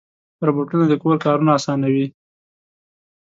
روبوټونه 0.45 0.85
د 0.87 0.93
کور 1.03 1.17
کارونه 1.25 1.51
اسانوي. 1.57 2.05